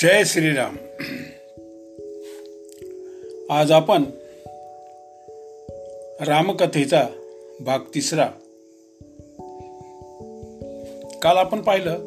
जय 0.00 0.24
श्रीराम. 0.24 0.76
आज 3.50 3.72
आपण 3.72 4.04
रामकथेचा 6.20 7.06
भाग 7.60 7.78
तिसरा. 7.94 8.26
काल 11.22 11.36
आपण 11.36 11.60
पाहिलं 11.60 12.04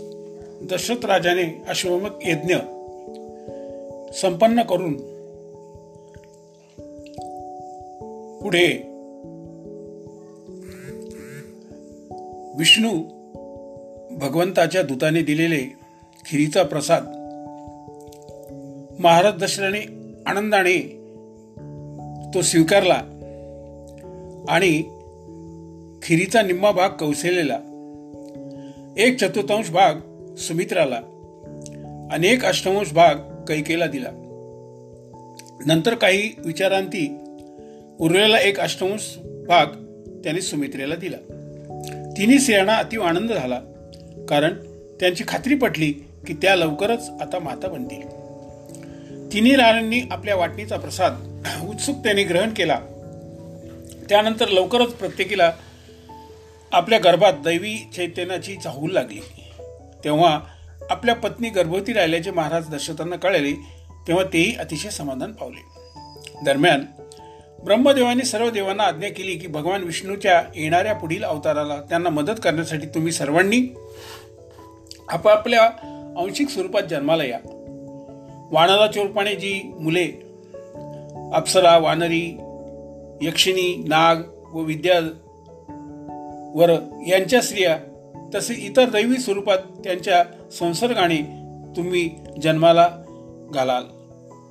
दशरथ 0.71 1.05
राजाने 1.05 1.63
अश्वमक 1.67 2.19
यज्ञ 2.23 2.55
संपन्न 4.13 4.61
करून 4.61 4.93
पुढे 8.39 8.67
विष्णू 12.57 13.01
भगवंताच्या 14.17 14.81
दूताने 14.81 15.21
दिलेले 15.21 15.73
खिरीचा 16.25 16.63
प्रसाद 16.63 17.16
महाराज 18.99 19.33
दशरथाने 19.33 19.79
आनंदाने 20.25 20.77
तो 22.33 22.41
स्वीकारला 22.41 23.01
आणि 24.49 24.83
खिरीचा 26.03 26.41
निम्मा 26.41 26.71
भाग 26.71 26.89
कौशलेला 26.89 27.59
एक 28.97 29.19
चतुर्थांश 29.19 29.69
भाग 29.69 29.93
सुमित्राला 30.35 30.95
आणि 32.11 32.27
एक 32.27 32.45
अष्टमांश 32.45 32.93
भाग 32.93 33.15
कैकेला 33.47 33.87
दिला. 33.87 34.09
नंतर 35.65 35.95
काही 35.95 36.31
विचारांती 36.45 37.17
उरलेला 37.99 38.37
एक 38.37 38.59
अष्टमांश 38.59 39.17
भाग 39.47 39.65
त्याने 40.23 40.41
सुमित्रेला 40.41 40.95
दिला. 40.95 41.17
तिन्ही 42.17 42.39
स्त्रियांना 42.39 42.75
अतिव 42.75 43.01
आनंद 43.01 43.31
झाला 43.31 43.59
कारण 44.29 44.53
त्यांची 44.99 45.23
खात्री 45.27 45.55
पटली 45.55 45.91
की 46.27 46.33
त्या 46.33 46.55
लवकरच 46.55 47.09
आता 47.21 47.39
माता 47.39 47.67
बनतील. 47.67 48.16
तिन्ही 49.33 49.55
राण्यांनी 49.55 50.01
आपल्या 50.11 50.35
वाटणीचा 50.35 50.77
प्रसाद 50.77 51.43
उत्सुकतेने 51.69 52.23
ग्रहण 52.23 52.49
केला. 52.49 52.79
त्यानंतर 54.09 54.47
लवकरच 54.47 54.91
प्रत्येकीला 54.91 55.51
आपल्या 56.71 56.99
गर्भात 56.99 57.33
दैवी 57.33 57.77
चैतन्याची 57.95 58.55
चाहूल 58.55 58.91
लागली. 58.91 59.19
तेव्हा 60.03 60.39
आपल्या 60.89 61.15
पत्नी 61.15 61.49
गर्भवती 61.49 61.93
राहिल्याचे 61.93 62.31
महाराज 62.31 62.69
दशरथांना 62.69 63.15
कळले 63.15 63.53
तेव्हा 64.07 64.23
तेही 64.23 64.55
अतिशय 64.55 64.89
समाधान 64.89 65.31
पावले. 65.31 65.63
दरम्यान 66.45 66.85
ब्रह्मदेवाने 67.63 68.25
सर्व 68.25 68.49
देवांना 68.49 68.83
आज्ञा 68.83 69.09
केली 69.09 69.35
की 69.35 69.47
भगवान 69.47 69.83
विष्णूच्या 69.83 70.43
येणाऱ्या 70.55 70.93
पुढील 70.93 71.23
अवताराला 71.23 71.75
त्यांना 71.75 72.09
मदत 72.09 72.39
करण्यासाठी 72.43 72.85
तुम्ही 72.85 73.11
सर्वांनी 73.11 73.75
आपापल्या 75.09 75.63
आंशिक 76.17 76.49
स्वरूपात 76.49 76.83
जन्माला 76.89 77.25
या. 77.25 77.39
वानराच्या 78.51 79.03
चोरपाने 79.03 79.35
जी 79.35 79.73
मुले 79.79 80.07
अप्सरा 81.33 81.77
वानरी 81.77 82.37
यक्षिणी 83.21 83.83
नाग 83.87 84.15
व 84.53 84.59
विद्या 84.59 84.99
वर 86.55 86.69
यांच्या 87.07 87.41
स्त्रिया 87.41 87.77
तसे 88.35 88.53
इतर 88.53 88.89
दैवी 88.89 89.17
स्वरूपात 89.17 89.57
त्यांच्या 89.57 90.23
संसर्गाने 90.51 91.17
तुम्ही 91.75 92.09
जन्माला 92.41 92.89
घालाल. 93.53 93.83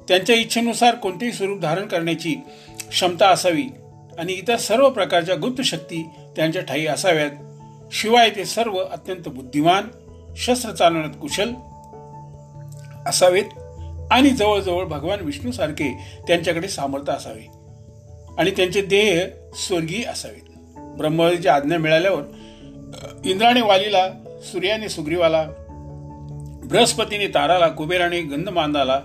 त्यांच्या 0.09 0.37
इच्छेनुसार 0.37 0.95
कोणतेही 0.95 1.33
स्वरूप 1.33 1.61
धारण 1.61 1.87
करण्याची 1.87 2.35
क्षमता 2.89 3.29
असावी 3.29 3.65
आणि 4.19 4.33
इतर 4.33 4.57
सर्व 4.57 4.91
प्रकारच्या 4.91 5.35
गुप्त 5.35 5.63
शक्ती 5.63 6.09
त्यांच्या 6.37 6.63
ठाई 6.63 6.87
असाव्यात. 6.87 7.31
शिवाय 7.93 8.31
ते 8.31 8.45
सर्व 8.45 8.77
अत्यंत 8.77 9.29
बुद्धिमान 9.29 9.83
शस्त्र 10.37 10.71
चालवण्यात 10.71 11.13
कुशल 11.21 11.53
असावेत. 13.07 13.45
आणि 14.11 14.31
जवळजवळ 14.31 14.85
भगवान 14.85 15.19
विष्णूसारखे 15.21 15.99
त्यांच्याकडे 16.27 16.69
सामर्थ्य 16.69 17.13
असावे. 17.13 17.47
आणि 18.39 18.51
त्यांचे 18.51 18.83
देह 18.83 19.27
स्वर्गीय 19.55 20.05
असावेत. 20.05 20.43
ब्रह्मदेवीची 20.79 21.49
आज्ञा 21.49 21.79
मिळाल्यावर 21.79 22.23
इंद्राने 23.25 23.61
वालीला 23.61 24.09
सूर्याने 24.43 24.89
सुग्रीवाला 24.89 25.47
बृहस्पतीने 26.65 27.27
ताराला 27.27 27.69
कुबेराने 27.69 28.21
गंधमांदाला 28.21 29.01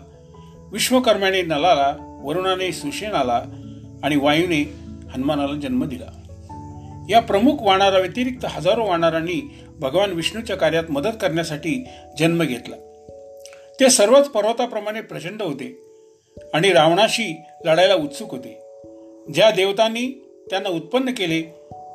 विश्वकर्म्याने 0.72 1.42
नलाला 1.42 2.20
वरुणाने 2.24 2.72
सुशेनाला 2.72 3.44
आणि 4.04 4.16
वायूने 4.16 4.74
हनुमानाला 5.12 5.60
जन्म 5.60 5.86
दिला. 5.86 6.18
या 7.10 7.20
प्रमुख 7.20 7.58
वाणारा 7.62 7.98
व्यतिरिक्त 7.98 8.46
हजारो 8.46 8.86
वाणारांनी 8.86 9.60
भगवान 9.80 10.12
विष्णूच्या 10.12 10.56
कार्यात 10.56 10.84
मदत 10.90 11.18
करण्यासाठी 11.22 11.88
जन्म 12.20 12.44
घेतला. 12.44 12.76
ते 13.82 13.90
सर्वच 13.90 14.30
पर्वताप्रमाणे 14.30 15.02
प्रचंड 15.02 15.42
होते 15.42 15.82
आणि 16.54 16.70
रावणाशी 16.70 17.42
लढायला 17.66 17.96
उत्सुक 17.96 18.32
होते. 18.32 18.62
ज्या 19.34 19.52
देवतांनी 19.52 20.24
त्यांना 20.50 20.70
उत्पन्न 20.70 21.10
केले 21.10 21.42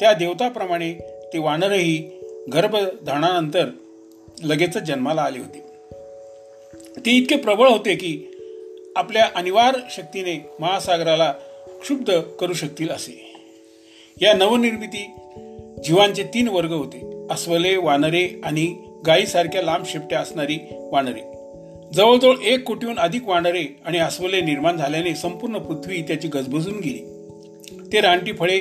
त्या 0.01 0.13
देवताप्रमाणे 0.13 0.95
ते 1.33 1.39
वानरही 1.39 1.97
गर्भधारणानंतर 2.55 3.67
लगेचच 4.43 4.79
जन्माला 4.79 5.23
आले 5.23 5.39
होते. 5.39 5.59
ते 7.07 7.11
इतके 7.11 7.37
प्रबळ 7.37 7.69
होते 7.69 7.95
की 7.95 8.25
आपल्या 8.97 9.29
अनिवार्य 9.35 9.79
शक्तीने 9.91 10.47
महासागराला 10.61 11.33
क्षुब्ध 11.81 12.21
करू 12.21 12.53
शकतील 12.53 12.91
असे. 12.91 13.35
या 14.23 14.35
नवनिर्मिती 14.35 15.11
जीवांचे 15.85 16.23
तीन 16.23 16.49
वर्ग 16.49 16.73
होते 16.73 17.27
अस्वले 17.31 17.77
वानरे 17.77 18.41
आणि 18.45 18.83
गायीसारख्या 19.07 19.63
लांब 19.63 19.85
शेपट्या 19.87 20.21
असणारी 20.21 20.59
वानरे. 20.71 21.36
जवळजवळ 21.93 22.37
एक 22.45 22.65
कोटीहून 22.65 22.99
अधिक 22.99 23.29
वानरे 23.29 23.81
आणि 23.85 23.99
अस्वले 23.99 24.41
निर्माण 24.41 24.77
झाल्याने 24.77 25.15
संपूर्ण 25.15 25.59
पृथ्वी 25.59 26.03
त्याची 26.03 26.29
गजबजून 26.29 26.75
गेली. 26.75 26.99
ते 27.93 28.01
रानटी 28.01 28.33
फळे 28.33 28.61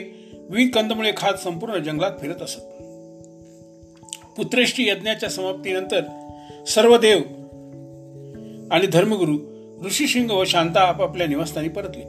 विविध 0.50 0.72
कंदमुळे 0.72 1.12
खात 1.18 1.34
संपूर्ण 1.34 1.78
जंगलात 1.78 2.12
फिरत 2.22 2.42
असत. 2.42 2.60
पुत्रेष्टी 4.38 4.90
यज्ञाच्या 4.90 5.30
समाप्तीनंतर 5.30 6.02
सर्व 6.68 6.98
देव 6.98 7.18
आणि 8.72 8.88
धर्मगुरू 8.88 9.38
ऋषीशिंग 9.86 10.30
व 10.30 10.44
शांता 10.46 10.80
आपापल्या 10.80 11.28
निवासस्थानी 11.28 11.68
परतले. 11.68 12.02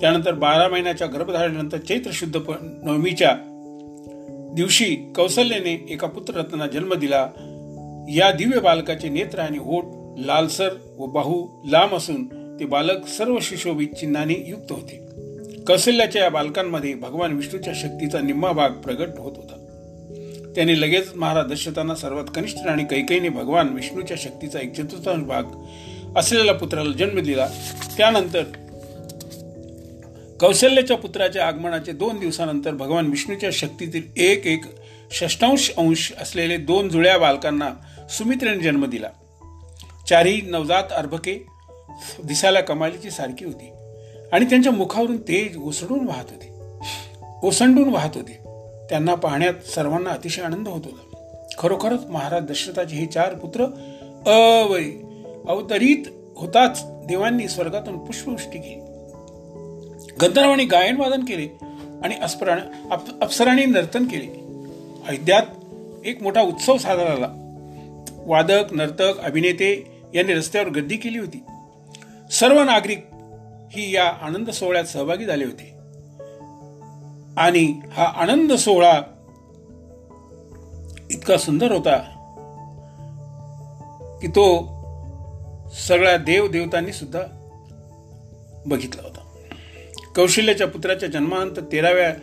त्यानंतर 0.00 0.32
बारा 0.32 0.68
महिन्याच्या 0.68 1.06
गर्भधारणेनंतर 1.06 1.78
चैत्र 1.78 2.10
शुद्ध 2.14 2.40
नवमीच्या 2.82 3.36
दिवशी 4.54 4.96
कौशल्याने 5.16 5.86
एका 5.90 6.06
पुत्ररत्नाला 6.06 6.66
जन्म 6.66 6.94
दिला. 6.94 7.28
या 8.08 8.30
दिव्य 8.32 8.60
बालकाचे 8.60 9.08
नेत्र 9.08 9.38
आणि 9.38 9.58
होठ 9.58 9.84
लालसर 10.16 10.68
व 10.98 11.06
बाहू 11.06 11.48
लांब 11.70 11.94
असून 11.94 12.24
ते 12.60 12.64
बालक 12.64 13.06
सर्व 13.06 13.38
सुशोभित 13.38 13.88
चिन्हाने 13.88 14.44
युक्त 14.46 14.72
होते. 14.72 15.06
कौशल्याच्या 15.66 16.22
या 16.22 16.30
बालकांमध्ये 16.30 16.94
भगवान 16.94 17.32
विष्णूच्या 17.32 17.72
शक्तीचा 17.76 18.20
निम्मा 18.20 18.52
भाग 18.52 18.70
प्रगट 18.70 19.08
होत 19.18 19.32
होता. 19.36 19.62
त्याने 20.54 20.80
लगेच 20.80 21.12
महाराज 21.16 21.46
दशरथांना 21.46 21.94
सर्वात 21.94 22.24
कनिष्ठ 22.34 22.58
राणी 22.66 22.84
कैकेने 22.84 23.28
भगवान 23.28 23.68
विष्णूच्या 23.68 24.16
शक्तीचा 24.20 24.58
एक 24.58 24.72
चतुर्थांश 24.72 25.26
भाग 25.26 25.42
असलेल्या 26.16 26.54
पुत्राला 26.54 26.92
जन्म 26.92 27.20
दिला. 27.20 27.48
त्यानंतर 27.96 28.42
कौशल्याच्या 30.40 30.96
पुत्राच्या 30.96 31.46
आगमनाचे 31.46 31.92
दोन 31.92 32.18
दिवसानंतर 32.18 32.70
भगवान 32.70 33.06
विष्णूच्या 33.06 33.50
शक्तीतील 33.52 34.02
एक 34.16 34.46
एक 34.46 34.60
षष्टांश 35.12 35.72
अंश 35.76 36.12
असलेले 36.20 36.56
दोन 36.56 36.88
जुळ्या 36.88 37.18
बालकांना 37.18 37.70
सुमित्रेने 38.10 38.62
जन्म 38.62 38.84
दिला. 38.84 39.08
चारही 40.08 40.40
नवजात 40.40 40.84
अर्भके 40.90 41.46
दिसायला 42.24 42.60
कमालीची 42.60 43.10
सारखी 43.10 43.44
होती. 43.44 43.72
आणि 44.32 44.44
त्यांच्या 44.44 44.72
मुखावरून 44.72 45.16
तेज 45.16 45.56
ओसडून 45.56 46.06
वाहत 46.06 46.24
होते. 46.30 46.56
ओसंडून 47.42 47.88
वाहत 47.88 48.10
होते. 48.14 48.32
त्यांना 48.90 49.14
पाहण्यात 49.14 49.54
सर्वांना 49.66 50.10
अतिशय 50.10 50.42
आनंद 50.42 50.68
होत 50.68 50.82
होता. 50.84 51.16
खरोखरच 51.58 52.04
महाराज 52.08 52.42
दशरथाचे 52.42 52.96
हे 52.96 53.06
चार 53.06 53.34
पुत्र 53.34 53.64
अवय 54.26 54.84
अवतरित 55.48 56.04
होताच 56.36 56.82
देवांनी 56.84 57.48
स्वर्गातून 57.48 57.98
पुष्पवृष्टी 57.98 58.58
केली. 58.58 58.80
गंधर्वाने 60.22 60.64
गायन 60.64 60.96
वादन 60.96 61.20
केले 61.20 61.48
आणि 62.04 62.14
अप्सराने 63.20 63.64
नर्तन 63.64 64.04
केले. 64.04 64.26
अयोध्यात 65.08 65.42
एक 66.06 66.22
मोठा 66.22 66.40
उत्सव 66.40 66.78
साजरा 66.78 67.04
झाला. 67.04 67.42
वादक 68.26 68.72
नर्तक 68.72 69.18
अभिनेते 69.22 69.95
यांनी 70.14 70.34
रस्त्यावर 70.34 70.68
गर्दी 70.68 70.96
केली 70.96 71.18
होती. 71.18 71.42
सर्व 72.30 72.62
नागरिक 72.62 73.06
ही 73.72 73.94
या 73.94 74.08
आनंद 74.22 74.50
सोहळ्यात 74.50 74.84
सहभागी 74.84 75.24
झाले 75.24 75.44
होते. 75.44 75.76
आणि 77.36 77.80
हा 77.92 78.04
आनंद 78.04 78.52
सोहळा 78.52 79.00
इतका 81.10 81.36
सुंदर 81.36 81.72
होता 81.72 81.96
की 84.22 84.26
तो 84.26 84.76
सगळ्या 85.88 86.16
देवदेवतांनी 86.16 86.92
सुद्धा 86.92 87.20
बघितला 88.66 89.02
होता. 89.02 89.20
कौशल्याच्या 90.16 90.66
पुत्राच्या 90.66 91.08
जन्मानंतर 91.08 91.60
तेराव्या 91.72 92.14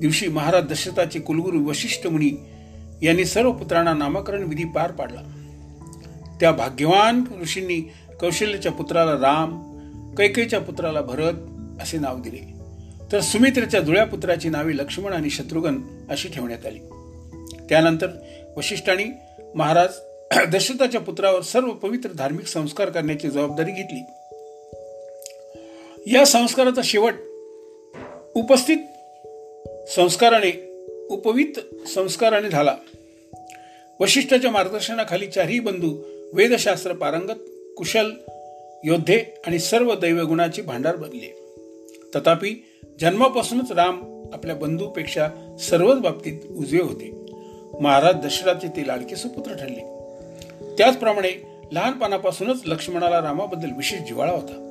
दिवशी 0.00 0.28
महाराज 0.28 0.64
दशरथाचे 0.64 1.20
कुलगुरू 1.20 1.64
वशिष्ठ 1.64 2.06
मुनी 2.06 2.30
यांनी 3.02 3.24
सर्व 3.24 3.52
पुत्रांना 3.52 3.94
नामकरण 3.94 4.42
विधी 4.42 4.64
पार 4.64 4.90
पाडला. 4.90 5.20
त्या 6.40 6.52
भाग्यवान 6.52 7.24
ऋषींनी 7.42 7.92
कौशल्याच्या 8.20 8.72
पुत्राला 8.72 9.12
राम 9.12 9.68
कैकेच्या 10.14 10.60
पुत्राला 10.60 11.00
भरत 11.00 11.32
असे 11.82 11.98
नाव 11.98 12.20
दिले. 12.20 12.58
तर 13.12 13.20
सुमित्रेच्या 13.20 13.80
जुळ्या 13.80 14.04
पुत्राची 14.04 14.48
नावे 14.48 14.76
लक्ष्मण 14.76 15.12
आणि 15.12 15.30
शत्रुघ्न 15.30 15.78
अशी 16.10 16.28
ठेवण्यात 16.28 16.66
आली. 16.66 16.78
त्यानंतर 17.68 18.06
वशिष्ठांनी 18.56 19.04
महाराज 19.54 19.88
दशरथाच्या 20.52 21.00
पुत्रावर 21.00 21.40
सर्व 21.40 21.72
पवित्र 21.72 22.12
धार्मिक 22.12 22.46
संस्कार 22.46 22.90
करण्याची 22.90 23.28
जबाबदारी 23.28 23.70
घेतली. 23.70 24.00
या 26.14 26.26
संस्काराचा 26.26 26.80
शेवट 26.84 27.14
उपस्थित 28.34 28.76
संस्काराने 29.88 30.82
उपवित 31.10 31.58
संस्काराने 31.88 32.50
झाला. 32.50 32.76
वशिष्ठाच्या 34.00 34.50
मार्गदर्शनाखाली 34.50 35.26
चारही 35.26 35.60
बंधू 35.60 36.17
वेदशास्त्र 36.34 36.92
पारंगत 36.92 37.38
कुशल 37.76 38.10
योद्धे 38.84 39.34
आणि 39.46 39.58
सर्व 39.58 39.94
दैवगुणाची 39.94 40.62
भांडार 40.62 40.96
बनले 40.96 41.56
तथापि 42.16 42.64
जन्मापासूनच 43.00 43.72
राम 43.72 44.24
आपल्या 44.32 44.56
बंधूपेक्षा 44.56 45.56
सर्वच 45.60 45.98
बाबतीत 45.98 46.38
उजवे 46.50 46.80
होते. 46.80 47.10
महाराज 47.80 48.14
दशरथाचे 48.14 48.68
ते 48.68 48.86
लाडके 48.86 49.16
सुपुत्र 49.16 49.52
ठरले. 49.52 49.80
त्याचप्रमाणे 50.78 51.62
लहानपणापासूनच 51.72 52.62
लक्ष्मणाला 52.66 53.22
रामाबद्दल 53.22 53.70
विशेष 53.76 54.00
जिवाळा 54.00 54.32
होता. 54.32 54.64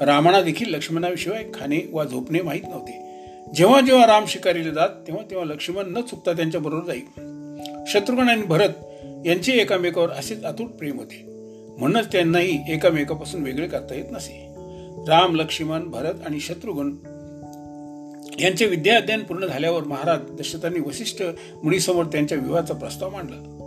रामाना 0.00 0.40
देखील 0.40 0.74
लक्ष्मणाविषयी 0.74 1.52
खाणे 1.54 1.88
वा 1.92 2.04
झोपणे 2.04 2.42
माहीत 2.42 2.62
नव्हते. 2.68 3.12
जेव्हा 3.54 3.80
जेव्हा 3.80 4.06
राम 4.06 4.24
शिकारीला 4.26 4.70
जात 4.70 4.88
तेव्हा 4.88 5.22
तेव्हा 5.30 5.46
लक्ष्मण 5.46 5.92
न 5.96 6.00
चुकता 6.00 6.32
त्यांच्या 6.32 6.60
बरोबर 6.60 6.84
जाईल 6.86 7.04
शत्रुघ्न 7.86 8.28
आणि 8.28 8.42
भरत 8.42 8.70
यांचे 9.26 9.52
एकामेकावर 9.52 10.10
असेच 10.10 10.44
अतूट 10.44 10.70
प्रेम 10.70 10.98
होते. 10.98 11.22
म्हणूनच 11.78 12.12
त्यांनाही 12.12 12.58
एकामेकापासून 12.68 13.42
वेगळे 13.42 13.68
करता 13.68 13.94
येत 13.94 14.04
नसे. 14.10 14.48
राम 15.08 15.36
लक्ष्मण 15.36 15.90
भरत 15.90 16.14
आणि 16.26 16.40
शत्रुघ्न 16.40 16.90
यांचे 18.40 18.66
विद्या 18.66 18.96
अध्ययन 18.96 19.22
पूर्ण 19.22 19.46
झाल्यावर 19.46 19.84
महाराज 19.84 20.18
दशरथांनी 20.30 20.80
वशिष्ठ 20.80 21.22
मुनीसमोर 21.64 22.04
त्यांच्या 22.04 22.38
विवाहाचा 22.38 22.74
प्रस्ताव 22.74 23.10
मांडला. 23.10 23.58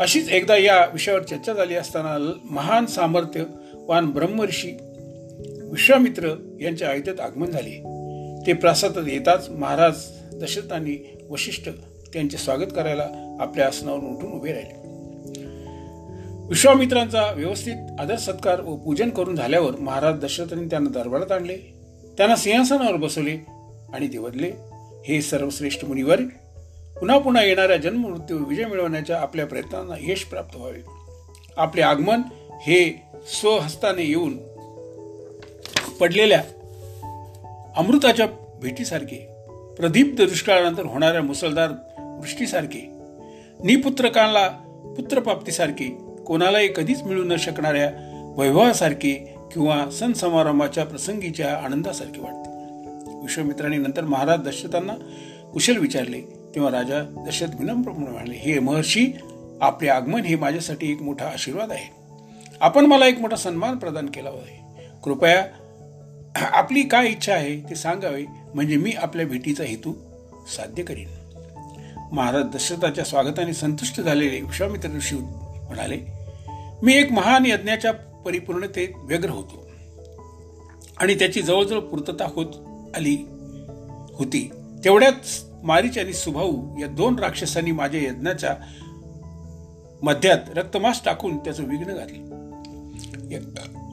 अशीच 0.00 0.28
एकदा 0.28 0.56
या 0.56 0.84
विषयावर 0.92 1.22
चर्चा 1.22 1.52
झाली 1.52 1.74
असताना 1.74 2.32
महान 2.50 2.86
सामर्थ्यवान 2.86 4.06
ब्रह्मर्षी 4.10 4.76
विश्वामित्र 5.64 6.56
यांच्या 6.60 6.88
आयत्यात 6.88 7.20
आगमन 7.20 7.46
झाले. 7.46 7.70
ते 8.46 8.52
प्रासादात 8.52 9.02
येताच 9.08 9.48
महाराज 9.48 9.94
दशरथांनी 10.34 11.18
वशिष्ठ 11.30 11.68
त्यांचे 12.14 12.36
स्वागत 12.36 12.70
करायला 12.76 13.36
आपल्या 13.40 13.66
आसनावर 13.66 13.98
उठून 13.98 14.32
उभे 14.32 14.52
राहिले. 14.52 14.72
विश्वामित्रांचा 16.48 17.32
व्यवस्थित 17.36 18.00
आदर 18.00 18.16
सत्कार 18.16 18.60
व 18.60 18.76
पूजन 18.76 19.10
करून 19.10 19.36
झाल्यावर 19.36 19.76
महाराज 19.76 20.18
दशरथांनी 20.18 20.66
त्यांना 20.66 20.90
दरबारात 20.90 21.32
आणले. 21.32 21.56
त्यांना 22.16 22.36
सिंहासनावर 22.36 22.96
बसवले 22.96 23.46
आणि 23.92 24.06
देवदले 24.06 24.50
हे 25.04 25.22
सर्वश्रेष्ठ 25.22 25.84
मुनिवर 25.84 26.20
पुन्हा 27.00 27.18
पुन्हा 27.18 27.44
येणाऱ्या 27.44 27.76
जन्ममृत्यू 27.76 28.44
विजय 28.44 28.64
मिळवण्याच्या 28.64 29.20
आपल्या 29.20 29.46
प्रयत्नांना 29.46 29.94
यश 30.00 30.24
प्राप्त 30.24 30.56
व्हावे. 30.56 30.80
आपले 31.56 31.82
आगमन 31.82 32.20
हे 32.60 33.02
स्वहस्ताने 33.40 34.02
येऊन 34.02 34.36
पडलेल्या 36.00 36.42
अमृताच्या 37.76 38.26
भेटीसारखे 38.62 39.28
प्रदीप्त 39.78 40.22
दुष्काळानंतर 40.22 40.84
होणाऱ्या 40.86 41.22
मुसळधार 41.22 41.68
वृष्टीसारखे 42.18 42.80
निपुत्रकांना 43.64 44.48
पुत्रप्राप्तीसारखे 44.96 45.88
कोणालाही 46.26 46.68
कधीच 46.76 47.02
मिळू 47.02 47.24
न 47.24 47.36
शकणाऱ्या 47.36 47.92
वैभवासारखे 48.36 49.34
किंवा 49.52 49.90
सण 49.90 50.12
समारंभाच्या 50.12 50.84
प्रसंगीच्या 50.84 51.56
आनंदासारखे 51.56 52.20
वाटते. 52.20 52.50
विश्वमित्रांनी 53.22 53.76
नंतर 53.76 54.04
महाराज 54.04 54.40
दशरथांना 54.40 54.92
कुशल 55.52 55.76
विचारले. 55.76 56.20
तेव्हा 56.54 56.70
राजा 56.70 57.02
दशरथ 57.02 57.48
विनम्रपणे 57.58 58.04
म्हणाले 58.04 58.34
हे 58.34 58.58
महर्षी 58.58 59.12
आपले 59.60 59.88
आगमन 59.88 60.20
हे 60.20 60.36
माझ्यासाठी 60.36 60.92
एक 60.92 61.02
मोठा 61.02 61.26
आशीर्वाद 61.26 61.72
आहे. 61.72 61.92
आपण 62.60 62.86
मला 62.86 63.06
एक 63.06 63.18
मोठा 63.18 63.36
सन्मान 63.36 63.76
प्रदान 63.76 64.06
केला 64.06 64.28
आहे. 64.28 64.80
कृपया 65.04 65.46
आपली 66.36 66.82
काय 66.82 67.08
इच्छा 67.08 67.32
आहे 67.32 67.70
ते 67.70 67.74
सांगावे 67.74 68.24
म्हणजे 68.54 68.76
मी 68.76 68.90
आपल्या 68.90 69.26
भेटीचा 69.26 69.64
हेतू 69.64 69.92
साध्य 70.56 70.82
करीन. 70.82 71.23
महाराज 72.14 72.44
दशरथाच्या 72.44 73.04
स्वागताने 73.04 73.52
संतुष्ट 73.52 74.00
झालेले. 74.00 74.40
विश्वामित्र 74.40 74.88
ऋषी 74.96 75.16
म्हणाले 75.16 75.96
मी 76.82 76.94
एक 76.94 77.12
महान 77.12 77.46
यज्ञाच्या 77.46 77.92
परिपूर्णतेत 77.92 78.88
व्यग्र 78.96 79.30
होतो 79.30 79.68
आणि 80.96 81.14
त्याची 81.14 81.42
जवळजवळ 81.42 81.80
पूर्तता 81.80 82.24
होत 82.24 82.46
आली 82.96 83.16
होती. 84.12 84.50
तेवढ्याच 84.84 85.44
मारीच 85.62 85.98
आणि 85.98 86.12
सुभाऊ 86.12 86.78
या 86.80 86.86
दोन 86.86 87.18
राक्षसांनी 87.18 87.72
माझ्या 87.72 88.00
यज्ञाच्या 88.00 88.56
मध्यात 90.02 90.38
रक्तमास 90.56 91.04
टाकून 91.04 91.36
त्याचं 91.36 91.62
विघ्न 91.62 91.94
घातले. 91.94 92.34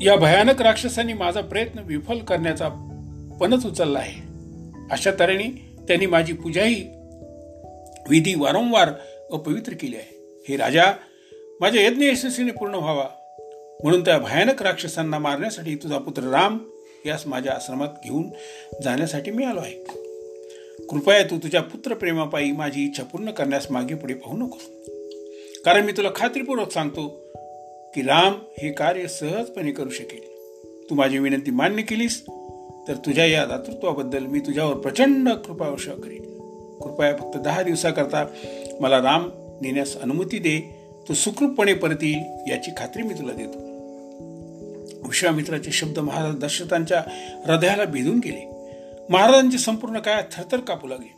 या 0.06 0.16
भयानक 0.16 0.62
राक्षसांनी 0.62 1.14
माझा 1.14 1.42
प्रयत्न 1.42 1.80
विफल 1.80 2.20
करण्याचा 2.20 2.68
पणच 3.42 3.66
उचलला 3.66 4.00
आहे. 4.00 4.22
अशा 4.92 5.12
तऱ्हेने 5.20 5.76
त्यांनी 5.88 6.06
माझी 6.06 6.34
पूजाही 6.34 7.01
विधी 8.12 8.36
वारंवार 8.36 8.90
अपवित्र 9.32 9.74
केली 9.74 9.96
आहे. 9.96 10.44
हे 10.50 10.58
राजा 10.58 10.84
माझ्या 11.60 11.88
यज्ञ 11.88 12.06
यशस्वीने 12.06 12.52
पूर्ण 12.52 12.76
व्हावा. 12.76 13.06
म्हणून 13.84 14.02
त्या 14.02 14.18
भयानक 14.18 14.62
राक्षसांना 14.62 15.20
मारण्यासाठी 15.20 15.76
तुझा 15.76 15.98
पुत्र 15.98 16.24
राम 16.24 16.58
यास 17.06 17.24
माझ्या 17.28 17.54
आश्रमात 17.54 17.88
घेऊन 18.04 18.30
जाण्यासाठी 18.84 19.32
मी 19.32 19.44
आलो 19.44 19.60
आहे. 19.60 19.84
कृपया 20.86 21.24
तू 21.24 21.38
तुझ्या 21.38 21.62
पुत्रप्रेमापायी 21.62 22.52
माझी 22.52 22.86
इच्छा 22.86 23.04
पूर्ण 23.04 23.32
करण्यास 23.32 23.72
मागे 23.72 23.96
पुढे 23.96 24.14
पाहू 24.14 24.38
नको. 24.38 24.58
कारण 25.66 25.86
मी 25.86 25.92
तुला 25.92 26.10
खात्रीपूर्वक 26.16 26.72
सांगतो 26.72 27.08
की 27.96 28.02
राम 28.02 28.34
हे 28.62 28.72
कार्य 28.72 29.08
सहजपणे 29.08 29.72
करू 29.72 29.90
शकेल. 29.90 30.28
तू 30.90 30.96
माझी 30.96 31.20
विनंती 31.20 31.52
मान्य 31.52 31.82
केलीस 31.82 32.22
तर 32.88 32.94
तुझ्या 33.06 33.26
या 33.26 33.46
दातृत्वाबद्दल 33.46 34.26
मी 34.26 34.40
तुझ्यावर 34.40 34.74
प्रचंड 34.74 35.30
कृपावश 35.30 35.88
करेन. 35.88 36.31
कृपया 37.02 37.32
फक्त 37.32 37.44
दहा 37.44 37.62
दिवसाकरता 37.64 38.26
मला 38.80 38.98
राम 38.98 39.30
नेण्यास 39.62 40.02
अनुमती 40.02 40.40
दे 40.40 40.76
तो 41.10 41.14
सुखरूपपणे 41.14 41.74
परत 41.74 41.98
येईल 42.02 42.52
याची 42.52 42.72
खात्री 42.78 43.04
मी 43.04 43.14
तुला 43.14 43.34
देतो. 43.34 43.60
विश्वामित्राचे 45.08 45.72
शब्द 45.72 46.00
महाराज 46.00 46.36
दशरथांच्या 46.36 47.04
हृदयाला 47.48 47.86
भेदून 47.86 48.20
गेले. 48.20 48.46
महाराजांचे 49.10 49.58
संपूर्ण 49.58 50.00
काय 50.00 50.24
थरथर 50.32 50.60
कापू 50.60 50.88
लागले. 50.88 51.14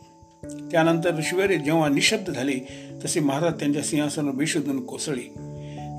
त्यानंतर 0.70 1.14
ऋषीवरे 1.18 1.56
जेव्हा 1.56 1.88
निशब्द 1.88 2.30
झाले 2.30 2.68
तसे 3.04 3.20
महाराज 3.20 3.52
त्यांच्या 3.52 3.82
सिंहासनावर 3.82 4.36
बेशुद्धून 4.36 4.86
कोसळले. 4.86 5.32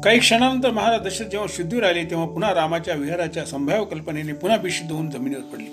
काही 0.04 0.20
क्षणानंतर 0.20 0.72
महाराज 0.72 1.02
दशरथ 1.02 1.26
जेव्हा 1.26 1.48
शुद्धीवर 1.50 1.84
आले 1.84 2.04
तेव्हा 2.04 2.26
पुन्हा 2.26 2.54
रामाच्या 2.54 2.94
विहाराच्या 2.94 3.46
संभाव्य 3.46 3.86
कल्पनेने 3.86 4.34
पुन्हा 4.34 4.58
बेशुद्ध 4.58 4.92
होऊन 4.92 5.10
जमिनीवर 5.10 5.42
पडले. 5.42 5.70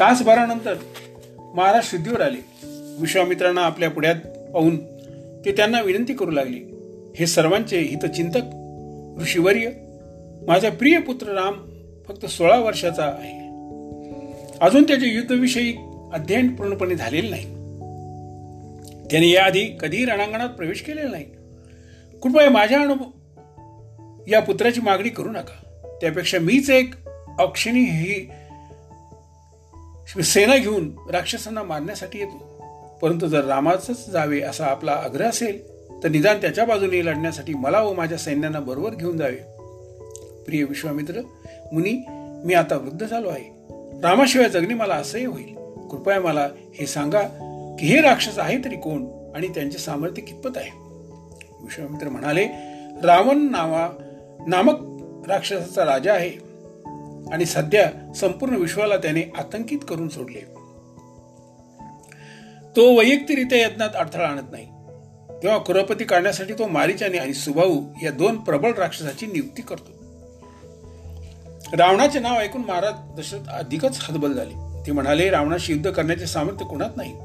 तासभरानंतर 0.00 0.74
महाराज 1.54 1.84
शुद्धीवर 1.84 2.20
आले. 2.20 2.38
विश्वामित्रांना 3.00 3.60
आपल्या 3.60 3.90
पुढ्यात 3.90 4.14
पाहून 4.54 4.76
ते 5.44 5.52
त्यांना 5.52 5.80
विनंती 5.80 6.14
करू 6.14 6.30
लागले. 6.30 6.58
हे 7.16 7.26
सर्वांचे 7.26 7.80
हितचिंतक 7.80 8.40
ऋषीवर्य 9.22 9.70
माझा 10.46 10.70
प्रिय 10.70 10.98
पुत्र 10.98 11.26
राम 11.26 11.54
फक्त 12.08 12.26
सोळा 12.26 12.58
वर्षाचा 12.58 13.04
आहे. 13.04 13.48
अजून 14.60 14.82
त्याचे 14.82 15.06
युद्धविषयी 15.06 15.76
अध्ययन 16.12 16.54
पूर्णपणे 16.54 16.94
झालेले 16.94 17.30
नाही. 17.30 17.44
त्याने 19.10 19.28
याआधी 19.28 19.64
कधीही 19.80 20.04
रणांगणात 20.04 20.48
प्रवेश 20.48 20.80
केलेला 20.80 21.08
नाही. 21.08 21.24
कृपया 22.22 22.50
माझ्या 22.50 22.80
अनुभव 22.80 23.06
या 24.28 24.40
पुत्राची 24.40 24.80
मागणी 24.80 25.08
करू 25.08 25.30
नका. 25.30 25.82
त्यापेक्षा 26.00 26.38
मीच 26.38 26.70
एक 26.70 26.94
अक्षणी 27.38 27.80
ही 27.80 28.30
सेना 30.18 30.56
घेऊन 30.56 30.96
राक्षसांना 31.10 31.62
मारण्यासाठी 31.62 32.18
येतो. 32.18 32.50
परंतु 33.02 33.26
जर 33.26 33.44
रामाचंच 33.44 34.10
जावे 34.10 34.40
असा 34.40 34.66
आपला 34.66 34.92
आग्रह 34.92 35.28
असेल 35.28 35.70
तर 36.02 36.08
निदान 36.08 36.40
त्याच्या 36.40 36.64
बाजूने 36.64 37.06
लढण्यासाठी 37.06 37.54
मला 37.54 37.82
व 37.82 37.92
माझ्या 37.92 38.18
सैन्यांना 38.18 38.60
बरोबर 38.60 38.94
घेऊन 38.94 39.18
जावे. 39.18 39.36
प्रिय 40.44 40.64
विश्वामित्र 40.64 41.20
मुनी 41.72 42.04
मी 42.44 42.54
आता 42.54 42.76
वृद्ध 42.76 43.06
झालो 43.06 43.28
आहे. 43.28 43.44
रामाशिवाय 44.02 44.48
जगणे 44.48 44.74
मला 44.74 44.94
असंही 44.94 45.24
होईल. 45.24 45.54
कृपया 45.90 46.20
मला 46.20 46.48
हे 46.74 46.86
सांगा 46.86 47.22
की 47.80 47.86
हे 47.86 48.00
राक्षस 48.00 48.38
आहे 48.38 48.58
तरी 48.64 48.76
कोण 48.76 49.06
आणि 49.34 49.48
त्यांचे 49.48 49.78
सामर्थ्य 49.78 50.22
कितपत 50.22 50.56
आहे? 50.56 50.70
विश्वामित्र 51.62 52.08
म्हणाले 52.08 52.44
रावण 53.02 53.50
नावा 53.50 53.90
नामक 54.46 54.76
राक्षसाचा 55.28 55.84
राजा 55.84 56.12
आहे. 56.12 56.49
आणि 57.32 57.44
सध्या 57.44 58.12
संपूर्ण 58.12 58.56
विश्वाला 58.56 58.96
त्याने 58.96 59.22
आतंकित 59.38 59.78
करून 59.88 60.08
सोडले. 60.08 60.40
तो 62.76 62.98
वैयक्तिकरित्या 62.98 63.66
यज्ञात 63.66 63.88
अडथळा 63.94 64.28
आणत 64.28 64.50
नाही. 64.50 64.66
तेव्हा 65.42 65.58
कुरपती 65.58 66.04
काढण्यासाठी 66.04 66.52
तो 66.52 66.68
मारिचाने 66.68 67.18
आणि 67.18 67.34
सुभाऊ 67.34 67.82
या 68.02 68.10
दोन 68.10 68.36
प्रबळ 68.36 68.72
राक्षसाची 68.72 69.26
नियुक्ती 69.26 69.62
करतो. 69.62 70.00
रावणाचे 71.76 72.18
नाव 72.18 72.34
ऐकून 72.34 72.60
महाराज 72.60 72.92
दशरथ 73.20 73.48
अधिकच 73.48 73.98
हतबल 74.00 74.32
झाले. 74.32 74.86
ते 74.86 74.92
म्हणाले 74.92 75.30
रावणाशी 75.30 75.72
युद्ध 75.72 75.90
करण्याचे 75.90 76.26
सामर्थ्य 76.26 76.64
कुणात 76.64 76.90
नाही. 76.96 77.16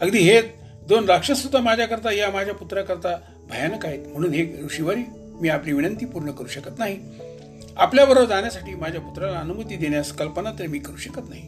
अगदी 0.00 0.18
हे 0.18 0.42
दोन 0.88 1.04
राक्षस 1.04 1.42
सुद्धा 1.42 1.60
माझ्याकरता 1.60 2.12
या 2.12 2.30
माझ्या 2.30 2.54
पुत्राकरता 2.54 3.16
भयानक 3.50 3.86
आहेत. 3.86 4.06
म्हणून 4.08 4.32
हे 4.32 4.62
ऋषीवरी 4.64 5.02
मी 5.16 5.48
आपली 5.48 5.72
विनंती 5.72 6.06
पूर्ण 6.06 6.30
करू 6.30 6.48
शकत 6.48 6.78
नाही. 6.78 6.98
आपल्याबरोबर 7.78 8.26
जाण्यासाठी 8.26 8.74
माझ्या 8.74 9.00
पुत्राला 9.00 9.38
अनुमती 9.38 9.76
देण्यास 9.76 10.12
कल्पना 10.12 10.50
तरी 10.58 10.66
मी 10.66 10.78
करू 10.78 10.96
शकत 10.96 11.28
नाही. 11.28 11.42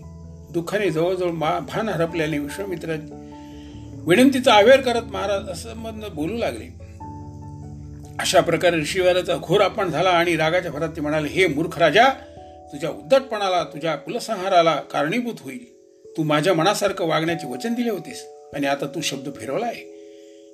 दुःखाने 0.52 0.90
जवळजवळ 0.90 1.30
मा 1.30 1.58
भान 1.58 1.88
हरपल्याने 1.88 2.38
विश्वामित्र 2.38 2.96
विनंतीचा 4.06 4.52
आवेर 4.52 4.80
करत 4.80 5.02
महाराज 5.02 5.48
असं 5.48 5.98
बोलू 6.14 6.36
लागले. 6.36 6.64
अशा 8.18 8.40
प्रकारे 8.40 8.76
ऋषीवराचा 8.76 9.36
घोर 9.36 9.60
आपण 9.60 9.90
झाला 9.90 10.10
आणि 10.10 10.36
रागाच्या 10.36 10.72
भरात 10.72 10.88
ते 10.88 11.00
म्हणाले 11.00 11.28
हे 11.28 11.46
मूर्ख 11.46 11.78
राजा 11.78 12.08
तुझ्या 12.72 12.90
उद्धटपणाला 12.90 13.64
तुझ्या 13.64 13.96
कुलसंहाराला 13.96 14.76
कारणीभूत 14.76 15.34
होईल. 15.40 15.64
तू 16.16 16.22
माझ्या 16.22 16.54
मनासारखं 16.54 17.06
वागण्याचे 17.06 17.46
वचन 17.46 17.74
दिले 17.74 17.90
होतेस 17.90 18.26
आणि 18.54 18.66
आता 18.66 18.86
तू 18.86 19.00
शब्द 19.00 19.28
फिरवला 19.36 19.66
आहे. 19.66 19.82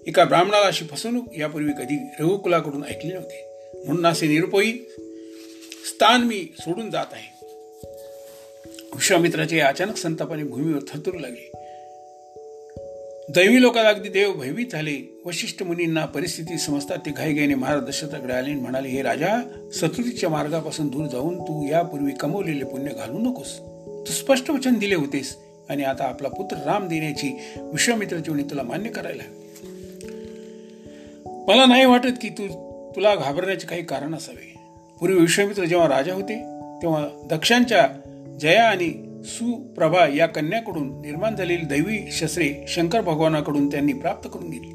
एका 0.07 0.25
ब्राह्मणाला 0.25 0.67
अशी 0.67 0.85
फसवणूक 0.85 1.35
यापूर्वी 1.37 1.73
कधी 1.73 1.97
रघुकुलाकडून 2.21 2.85
ऐकली 2.85 3.13
नव्हती. 3.13 3.43
म्हणून 3.85 4.07
असे 4.07 4.27
निरुपयी 4.27 4.73
स्थान 5.97 6.23
मी 6.23 6.49
सोडून 6.61 6.91
जात 6.91 7.13
आहे. 7.13 7.47
विश्वामित्राचे 8.95 9.61
अचानक 9.61 9.97
संतापाने 9.97 10.43
भूमीवर 10.43 10.81
थरथरू 10.81 11.19
लागले. 11.19 11.51
दैवी 13.29 13.63
लोकात 13.63 13.85
अगदी 13.85 14.09
देव 14.09 14.33
भयभीत 14.33 14.67
झाले. 14.73 15.23
वशिष्ठ 15.27 15.63
मुनींना 15.63 16.05
परिस्थिती 16.05 16.59
समजतात 16.59 16.99
ते 17.07 17.11
घाईघाईने 17.11 17.55
महाराज 17.55 17.83
दशरथाकडे 17.83 18.33
आले 18.33 18.51
आणि 18.51 18.61
म्हणाले 18.61 18.89
हे 18.89 19.03
राजा 19.03 19.41
सतुतीच्या 19.75 20.31
मार्गापासून 20.31 20.89
दूर 20.89 21.07
जाऊन 21.07 21.41
तू 21.41 21.69
यापूर्वी 21.69 22.13
कमवलेले 22.13 22.65
पुण्य 22.65 22.93
घालू 22.93 23.19
नकोस. 23.19 23.59
तू 24.09 24.13
स्पष्ट 24.13 24.51
वचन 24.51 24.75
दिले 24.75 24.95
होतेस 24.95 25.37
आणि 25.69 25.83
आता 25.83 26.05
आपला 26.05 26.29
पुत्र 26.29 26.57
राम 26.57 26.89
देण्याची 26.89 27.39
विश्वामित्राची 27.57 28.31
उणी 28.31 28.43
तुला 28.43 28.63
मान्य 28.63 28.91
करायला 28.91 29.23
मला 31.49 31.67
नाही 31.67 31.85
वाटत 31.85 32.21
की 32.23 32.29
तू 32.29 32.49
तुला 32.97 33.15
घाबरण्याचे 33.15 33.67
काही 33.67 33.83
कारण 33.83 34.15
असावे. 34.15 34.56
पूर्वी 35.01 35.21
विश्वामित्र 35.21 35.65
जेव्हा 35.65 35.89
राजा 35.89 36.15
होते 36.15 36.35
तेव्हा 36.83 37.27
दक्षांच्या 37.31 37.89
जया 38.41 38.69
आणि 38.69 39.21
सुप्रभा 39.25 40.07
या 40.17 40.27
कन्याकडून 40.27 41.01
निर्माण 41.01 41.37
झालेली 41.37 41.65
दैवी 41.65 42.09
शस्त्रे 42.13 42.65
शंकर 42.69 43.01
भगवानाकडून 43.01 43.71
त्यांनी 43.71 43.93
प्राप्त 43.93 44.29
करून 44.35 44.51
घेतली. 44.51 44.71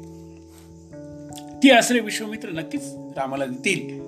ती 1.62 1.70
आश्रय 1.70 2.00
विश्वामित्र 2.00 2.48
नक्कीच 2.48 2.82
रामाला 3.16 3.46
देतील. 3.46 4.02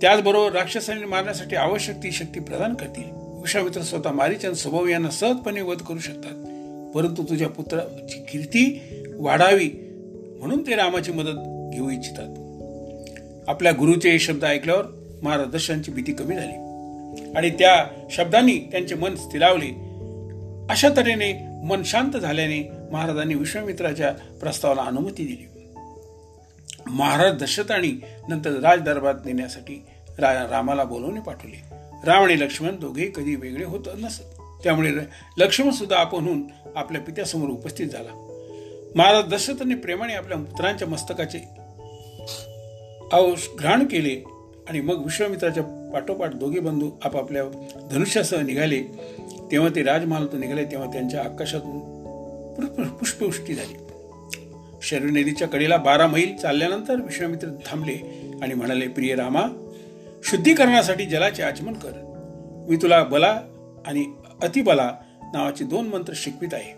त्याचबरोबर 0.00 0.52
राक्षसांनी 0.52 1.04
मारण्यासाठी 1.04 1.56
आवश्यक 1.56 1.96
ती 1.96 2.12
शक्ती 2.12 2.40
प्रदान 2.40 2.74
करतील. 2.74 3.04
विश्वामित्र 3.14 3.80
स्वतः 3.80 4.12
मारीचंद 4.12 4.54
स्वभाव 4.54 4.86
यांना 4.86 5.10
सहजपणे 5.10 5.60
वध 5.60 5.78
करू 5.78 5.98
शकतात. 5.98 6.44
परंतु 6.94 7.22
तुझ्या 7.22 7.48
पुत्राची 7.48 8.18
कीर्ती 8.32 8.82
वाढावी 9.14 9.70
म्हणून 10.40 10.66
ते 10.66 10.74
रामाची 10.74 11.12
मदत 11.12 11.70
घेऊ 11.72 11.90
इच्छितात. 11.90 12.34
आपल्या 13.48 13.72
गुरुचे 13.72 14.18
शब्द 14.18 14.44
ऐकल्यावर 14.44 14.97
महाराज 15.22 15.46
दशांची 15.46 15.90
भीती 15.90 16.12
कमी 16.12 16.34
झाली. 16.34 16.52
आणि 17.36 17.50
त्या 17.50 17.86
शब्दांनी 18.10 18.58
त्यांचे 18.58 18.94
मन 18.94 19.16
स्थिरावले. 19.16 19.88
अशा 20.70 20.88
तऱ्हेने 20.96 21.32
मन 21.64 21.82
शांत 21.82 22.16
झाल्याने 22.16 22.70
महाराजांनी 22.92 23.34
विश्वामित्राच्या 23.34 24.12
प्रस्तावाला 24.12 24.82
अनुमती 24.82 25.24
दिली. 25.24 25.48
महाराज 26.86 27.42
दशरथाने 27.42 28.00
नंतर 28.28 28.50
राज 28.50 28.80
दरबारात 28.80 29.20
नेण्यासाठी 29.24 29.84
रामाला 30.18 30.84
बोलवणे 30.84 31.20
पाठवले. 31.20 31.62
राम 32.04 32.22
आणि 32.22 32.40
लक्ष्मण 32.40 32.76
दोघे 32.80 33.10
कधी 33.14 33.34
वेगळे 33.34 33.64
होत 33.64 33.84
नसत. 33.98 34.22
त्यामुळे 34.64 34.90
लक्ष्मण 35.38 35.70
सुद्धा 35.70 35.96
आपणहून 35.96 36.42
आपल्या 36.76 37.00
पित्यासमोर 37.00 37.48
उपस्थित 37.48 37.86
झाला. 37.86 38.24
महाराज 38.94 39.24
दशरथांनी 39.24 39.74
प्रेमाने 39.74 40.14
आपल्या 40.14 40.38
पुत्रांच्या 40.38 40.88
मस्तकाचे 40.88 41.38
घ्राण 43.58 43.84
केले. 43.84 44.24
आणि 44.68 44.80
मग 44.80 45.02
विश्वामित्राच्या 45.04 45.90
पाठोपाठ 45.94 46.34
दोघे 46.34 46.60
बंधू 46.60 46.90
आपापल्या 47.04 47.44
धनुष्यासह 47.90 48.40
निघाले. 48.40 48.82
तेव्हा 49.52 49.68
ते 49.74 49.82
राजमहालातून 49.82 50.40
निघाले 50.40 50.64
तेव्हा 50.64 50.92
त्यांच्या 50.92 51.20
आकाशातून 51.20 51.78
पुष्पवृष्टी 52.88 53.54
झाली. 53.54 53.74
शरीर 54.82 55.10
नदीच्या 55.10 55.48
कडेला 55.48 55.76
बारा 55.76 56.06
मैल 56.06 56.36
चालल्यानंतर 56.36 56.94
विश्वामित्र 56.94 57.48
थांबले 57.66 57.94
आणि 58.42 58.54
म्हणाले 58.54 58.88
प्रिय 58.88 59.14
रामा 59.14 59.42
शुद्धीकरणासाठी 60.24 61.06
जलाचे 61.06 61.42
आचमन 61.42 61.72
कर. 61.72 61.90
मी 62.68 62.76
तुला 62.76 63.04
बला 63.04 63.40
आणि 63.86 64.04
अतिबला 64.42 64.90
नावाचे 65.32 65.64
दोन 65.64 65.86
मंत्र 65.86 66.12
शिकवित 66.16 66.54
आहे. 66.54 66.74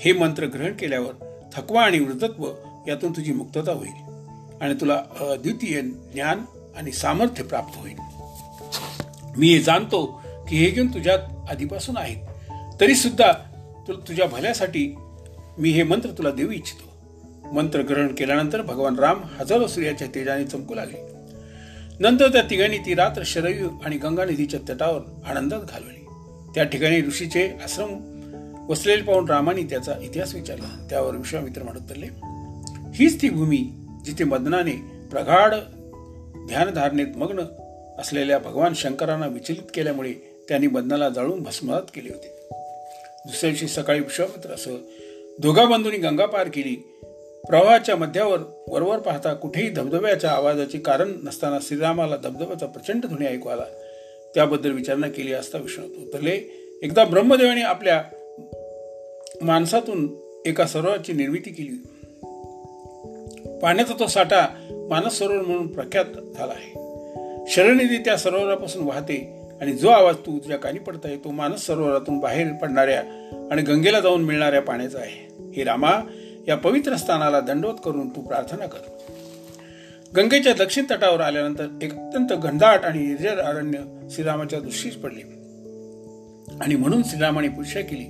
हे 0.00 0.12
मंत्र 0.12 0.46
ग्रहण 0.46 0.72
केल्यावर 0.72 1.12
थकवा 1.52 1.82
आणि 1.82 1.98
वृद्धत्व 1.98 2.48
यातून 2.88 3.12
तुझी 3.12 3.32
मुक्तता 3.32 3.72
होईल 3.72 4.12
आणि 4.60 4.74
तुला 4.80 5.02
अद्वितीय 5.20 5.80
ज्ञान 5.80 6.42
आणि 6.78 6.92
सामर्थ्य 6.92 7.42
प्राप्त 7.44 7.76
होईल. 7.76 7.96
मी 9.36 9.48
हे 9.48 9.60
जाणतो 9.60 10.04
की 10.48 10.56
हे 10.56 10.70
घेऊन 10.70 10.88
तुझ्यात 10.94 11.50
आधीपासून 11.50 11.96
आहेत 11.96 12.50
तरी 12.80 12.94
सुद्धा 12.94 13.32
तुझ्या 13.88 14.26
भल्यासाठी 14.26 14.94
मी 15.58 15.70
हे 15.70 15.82
मंत्र 15.82 16.10
तुला 16.18 16.30
देऊ 16.30 16.50
इच्छितो. 16.50 17.52
मंत्र 17.52 17.82
ग्रहण 17.82 18.14
केल्यानंतर 18.14 18.62
भगवान 18.62 18.98
राम 18.98 19.22
हजारो 19.38 19.66
सूर्याच्या 19.66 20.08
तेजाने 20.14 20.44
चमकू 20.44 20.74
लागले. 20.74 20.98
नंतर 22.00 22.28
त्या 22.28 22.42
तिघांनी 22.50 22.78
ती 22.78 22.94
रात्र 22.94 23.22
शरयू 23.26 23.68
आणि 23.84 23.96
गंगा 23.96 24.24
नदीच्या 24.24 24.60
तटावर 24.68 25.00
आनंदात 25.26 25.60
घालवली. 25.60 26.04
त्या 26.54 26.64
ठिकाणी 26.64 27.00
ऋषीचे 27.02 27.48
आश्रम 27.64 27.90
वसलेले 28.68 29.02
पाहून 29.02 29.28
रामाने 29.28 29.62
त्याचा 29.62 29.92
इतिहास 30.02 30.34
विचारला. 30.34 30.86
त्यावर 30.90 31.16
विश्वामित्र 31.16 31.62
म्हणत 31.62 31.92
हीच 32.94 33.22
ती 33.22 33.28
भूमी 33.28 33.70
जिथे 34.04 34.24
मदनाने 34.24 34.72
प्रगाढ 35.10 35.54
ध्यानधारणेत 36.48 37.06
मग्न 37.16 37.42
असलेल्या 37.98 38.38
भगवान 38.38 38.72
शंकरांना 38.74 39.26
विचलित 39.26 39.70
केल्यामुळे 39.74 40.12
त्यांनी 40.48 40.66
बंधनाला 40.66 41.08
जाळून 41.08 41.42
भस्मात 41.42 41.82
केले 41.94 42.08
होते. 42.08 42.48
दुसऱ्या 43.26 43.50
दिवशी 43.50 43.68
सकाळी 43.68 44.00
विश्वामित्र 44.00 44.50
असं 44.50 44.76
दोघा 45.38 45.64
बंधूंनी 45.64 45.98
गंगा 45.98 46.26
पार 46.26 46.48
केली. 46.48 46.76
प्रवाहाच्या 47.48 47.96
मध्यावर 47.96 48.38
वरवर 48.68 48.98
पाहता 48.98 49.34
कुठेही 49.34 49.70
धबधब्याच्या 49.70 50.30
आवाजाचे 50.30 50.78
कारण 50.78 51.12
नसताना 51.24 51.58
श्रीरामाला 51.62 52.16
धबधब्याचा 52.16 52.66
प्रचंड 52.66 53.06
ध्वनी 53.06 53.26
ऐकू 53.26 53.48
आला. 53.48 53.64
त्याबद्दल 54.34 54.70
विचारणा 54.70 55.08
केली 55.08 55.32
असता 55.32 55.58
विष्णू 55.58 55.86
उतरले. 55.86 56.64
एकदा 56.82 57.04
ब्रह्मदेवाने 57.04 57.62
आपल्या 57.62 58.02
माणसातून 59.42 60.08
एका 60.46 60.66
सरोवराची 60.66 61.12
निर्मिती 61.12 61.50
केली. 61.50 61.76
पाण्याचा 63.58 63.94
तो 63.98 64.06
साठा 64.06 64.46
मानस 64.90 65.18
सरोवर 65.18 65.42
म्हणून 65.42 65.66
प्रख्यात 65.66 66.04
झाला 66.38 66.52
आहे. 66.52 66.88
शरणनिधी 67.48 67.98
त्या 67.98 68.16
सरोवरापासून 68.16 68.84
वाहते 68.84 69.40
आणि 69.60 69.72
जो 69.72 69.88
आवाज 69.88 70.14
तू 70.14 70.38
तुझ्या 70.38 70.58
कानी 70.58 70.78
पडत 70.78 71.06
तो 71.24 71.30
मानस 71.30 71.66
सरोवरातून 71.66 72.18
बाहेर 72.18 72.52
पडणाऱ्या 72.52 73.00
आणि 73.50 73.62
गंगेला 73.62 74.00
जाऊन 74.00 74.24
मिळणाऱ्या 74.24 74.62
पाण्याचा 74.62 74.98
आहे. 74.98 75.50
हे 75.56 75.64
रामा 75.64 75.90
या 76.48 76.56
पवित्र 76.56 76.96
स्थानाला 76.96 77.40
दंडवत 77.40 77.74
करून 77.84 78.08
तू 78.08 78.20
प्रार्थना 78.20 78.66
कर. 78.66 78.78
गंगेच्या 80.16 80.52
दक्षिण 80.52 80.84
तटावर 80.90 81.20
आल्यानंतर 81.20 81.66
एक 81.82 81.92
अत्यंत 81.92 82.38
घनदाट 82.38 82.84
आणि 82.84 83.06
निर्जर 83.06 83.38
अरण्य 83.38 83.78
श्रीरामाच्या 84.10 84.60
दृष्टीस 84.60 84.94
पडले. 84.94 85.20
आणि 86.60 86.76
म्हणून 86.76 87.02
श्रीरामाने 87.02 87.48
पुरुषा 87.48 87.80
केली. 87.80 88.04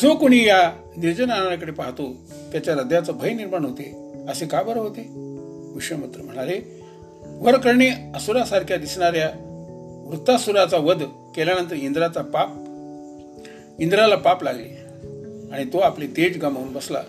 जो 0.00 0.14
कोणी 0.14 0.44
या 0.44 0.72
निर्जन 0.96 1.30
पाहतो 1.78 2.16
त्याच्या 2.52 2.74
हृदयाचं 2.74 3.12
भय 3.12 3.32
निर्माण 3.32 3.64
होते. 3.64 4.12
असे 4.28 4.46
का 4.46 4.62
बरं 4.62 4.80
होते? 4.80 5.35
विश्वमित्र 5.76 6.22
म्हणाले 6.22 6.82
वरकर्णी 7.22 7.88
असुरासारख्या 8.14 8.76
दिसणाऱ्या 8.76 9.42
वृत्तासुराचा 10.08 10.76
वध 10.76 11.02
केल्यानंतर 11.36 11.74
इंद्राचा 11.74 12.22
पाप 12.22 12.48
इंद्राला 13.80 14.16
पाप 14.16 14.42
लागले. 14.42 14.86
आणि 15.52 15.64
तो 15.64 15.78
आपले 15.78 16.06
तेज 16.06 16.38
गमावून 16.38 16.72
बसला. 16.72 17.02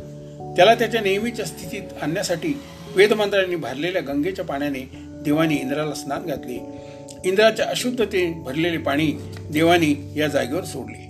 त्याला 0.58 0.76
त्याच्या 0.76 1.02
नेहमीच्या 1.02 1.46
स्थितीत 1.46 1.82
आणण्यासाठी 2.02 2.60
वेदमंत्रांनी 2.96 3.56
भरलेल्या 3.56 4.02
गंगेच्या 4.02 4.46
पाण्याने 4.46 4.90
देवानी 4.96 5.56
इंद्राला 5.56 5.94
स्नान 5.94 6.26
घातले. 6.26 6.66
इंद्राच्या 7.26 7.66
अशुद्धते 7.66 8.34
भरलेले 8.34 8.78
पाणी 8.78 9.12
देवानी 9.52 10.14
या 10.16 10.28
जागेवर 10.28 10.64
सोडले. 10.64 11.08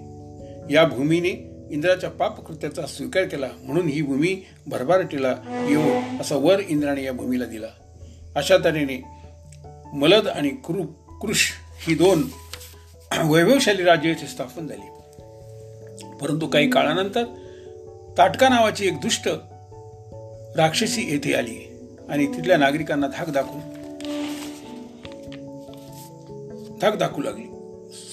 या 0.74 0.84
भूमीने 0.84 1.57
इंद्राच्या 1.72 2.10
पापकृत्याचा 2.10 2.86
स्वीकार 2.86 3.24
केला 3.24 3.48
म्हणून 3.64 3.88
ही 3.88 4.02
भूमी 4.02 4.46
भरभारटीला 4.68 5.36
येऊ 5.70 6.22
असा 6.22 6.36
वर 6.36 6.60
इंद्राने 6.60 7.04
या 7.04 7.14
भूमीला 7.14 7.46
दिला. 7.46 7.68
अशा 8.36 8.58
तऱ्हेने 8.58 9.04
मलद 9.94 10.28
आणि 10.28 10.50
कृ 10.50 10.82
कृष 11.22 11.52
ही 11.88 11.96
दोन 11.96 12.24
वैभवशाली 13.24 13.84
राज्याची 13.84 14.28
स्थापन 14.28 14.68
झाली. 14.68 14.90
परंतु 16.22 16.48
काही 16.48 16.70
काळानंतर 16.70 17.24
ताटका 18.18 18.50
नावाची 18.50 18.88
एक 18.88 19.00
दुष्ट 19.00 19.30
राक्षसी 20.58 21.02
येथे 21.02 21.34
आली 21.34 21.80
आणि 22.10 22.28
तिथल्या 22.28 22.58
नागरिकांना 22.58 23.08
धाक 23.08 23.30
दाखवून 23.30 23.62
धाक 26.82 26.96
दाखवू 26.96 27.24
लागली. 27.24 27.47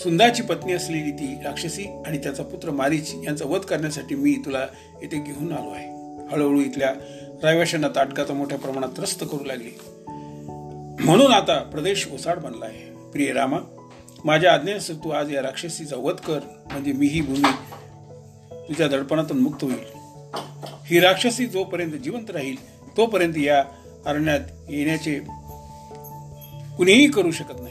सुंदाची 0.04 0.42
पत्नी 0.42 0.72
असलेली 0.72 1.10
ती 1.10 1.34
राक्षसी 1.44 1.84
आणि 2.06 2.18
त्याचा 2.18 2.42
पुत्र 2.42 2.70
मारीच 2.70 3.14
यांचा 3.14 3.44
वध 3.44 3.60
करण्यासाठी 3.60 4.14
मी 4.14 4.42
तुला 4.44 4.58
येथे 5.02 5.22
घेऊन 5.22 5.52
आलो 5.52 5.70
आहे. 5.70 5.88
हळूहळू 6.30 6.60
इथल्या 6.60 6.94
रहिवाशांना 7.42 7.88
ताटकाचा 7.88 8.34
मोठ्या 8.34 8.58
प्रमाणात 8.58 8.88
त्रस्त 8.88 9.24
करू 9.32 9.44
लागली. 9.44 9.70
म्हणून 11.04 11.32
आता 11.32 11.58
प्रदेश 11.58 12.08
ओसाड 12.12 12.38
बनला 12.38 12.64
आहे. 12.64 13.10
प्रिय 13.12 13.32
रामा 13.32 13.58
माझ्या 14.24 14.52
आज्ञेनुसार 14.52 14.96
तू 15.04 15.10
आज 15.10 15.34
या 15.34 15.42
राक्षसीचा 15.42 15.96
वध 15.96 16.14
कर 16.14 16.38
म्हणजे 16.72 16.92
मी 16.92 17.06
ही 17.06 17.20
भूमी 17.20 17.52
तुझ्या 18.68 18.88
दडपणातून 18.88 19.38
मुक्त 19.38 19.64
होईल. 19.64 19.98
ही 20.86 21.00
राक्षसी 21.00 21.46
जोपर्यंत 21.46 21.92
जिवंत 21.92 22.30
राहील 22.30 22.80
तोपर्यंत 22.96 23.38
या 23.38 23.64
अरण्यात 24.06 24.40
येण्याचे 24.68 25.20
कुणीही 26.76 27.10
करू 27.10 27.30
शकत 27.30 27.60
नाही. 27.60 27.63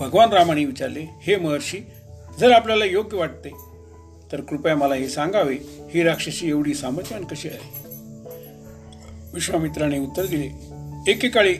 भगवान 0.00 0.32
रामाने 0.32 0.64
विचारले 0.64 1.06
हे 1.22 1.36
महर्षी 1.36 1.78
जर 2.38 2.52
आपल्याला 2.52 2.84
योग्य 2.84 3.16
वाटते 3.16 3.50
तर 4.32 4.40
कृपया 4.40 4.76
मला 4.76 4.94
हे 4.94 5.08
सांगावे 5.08 5.58
ही 5.94 6.02
राक्षसी 6.02 6.48
एवढी 6.48 6.74
सामर्थ्यवान 6.74 7.24
कशी 7.24 7.48
आहे? 7.48 7.86
विश्वामित्राने 9.34 9.98
उत्तर 9.98 10.26
दिले 10.26 10.46
एकेकाळी 11.12 11.54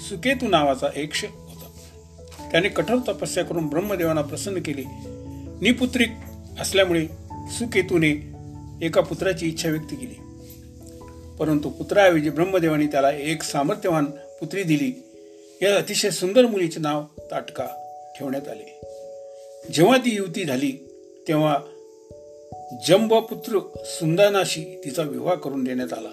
सुकेतू 0.00 0.48
नावाचा 0.48 0.86
एक 0.96 1.10
होता. 1.24 1.68
त्याने 2.50 2.68
कठोर 2.68 2.98
तपस्या 3.08 3.44
करून 3.44 3.66
ब्रह्मदेवांना 3.66 4.22
प्रसन्न 4.22 4.58
केले. 4.58 4.82
निपुत्रिक 5.60 6.08
असल्यामुळे 6.60 7.06
सुकेतूने 7.50 8.32
एका 8.82 9.00
पुत्राची 9.00 9.48
इच्छा 9.48 9.68
व्यक्त 9.68 9.90
केली. 9.90 10.14
परंतु 11.38 11.70
पुत्राऐवजी 11.70 12.30
ब्रह्मदेवाने 12.30 12.86
त्याला 12.86 13.10
एक 13.10 13.42
सामर्थ्यवान 13.42 14.04
पुत्री 14.40 14.62
दिली. 14.62 15.11
या 15.62 15.76
अतिशय 15.76 16.10
सुंदर 16.10 16.46
मुलीचे 16.46 16.80
नाव 16.80 17.02
ताटका 17.30 17.66
ठेवण्यात 18.18 18.48
आले. 18.48 18.80
जेव्हा 19.72 19.98
ती 19.98 20.14
युवती 20.14 20.44
झाली 20.44 20.72
तेव्हा 21.28 21.58
जंबपुत्र 22.88 23.58
सुंदानाशी 23.76 24.82
तिचा 24.84 25.02
विवाह 25.02 25.34
करून 25.34 25.64
देण्यात 25.64 25.92
आला. 25.92 26.08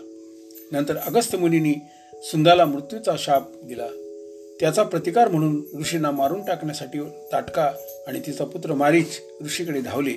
नंतर 0.72 0.98
अगस्त 0.98 1.36
मुनींनी 1.36 1.74
सुंदाला 2.13 2.65
मृत्यूचा 2.65 3.15
शाप 3.20 3.44
दिला. 3.63 3.88
त्याचा 4.60 4.84
प्रतिकार 4.84 5.27
म्हणून 5.27 5.79
ऋषींना 5.79 6.12
मारून 6.12 6.46
टाकण्यासाठी 6.46 7.00
ताटका 7.34 7.72
आणि 8.08 8.20
तिचा 8.20 8.46
पुत्र 8.46 8.74
मारीच 8.74 9.08
ऋषीकडे 9.46 9.82
धावले. 9.82 10.13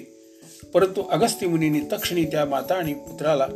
परंतु 0.74 1.02
अगस्ती 1.02 1.46
मुनींनी 1.46 1.80
तक्षणी 1.80 2.24
त्या 2.24 2.44
माता 2.44 2.74
आणि 2.74 2.94
पुत्राला 2.94 3.46